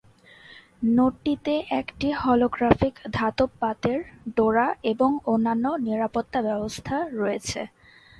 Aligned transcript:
নোটটিতে 0.97 1.53
একটি 1.79 2.07
হলোগ্রাফিক 2.21 2.93
ধাতব 3.11 3.49
পাতের 3.61 3.99
ডোরা 4.35 4.67
এবং 4.83 5.09
অন্যান্য 5.25 5.65
নিরাপত্তা 5.87 6.39
ব্যবস্থা 6.41 6.95
রয়েছে। 7.13 7.61